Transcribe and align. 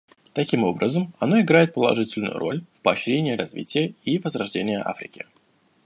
Таким 0.33 0.63
образом, 0.63 1.13
оно 1.19 1.39
играет 1.41 1.75
положительную 1.75 2.35
роль 2.39 2.63
в 2.79 2.79
поощрении 2.81 3.35
развития 3.35 3.93
и 4.03 4.17
возрождении 4.17 4.81
Африки. 4.83 5.27